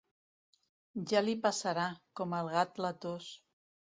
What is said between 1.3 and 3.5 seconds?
passarà, com al gat la tos.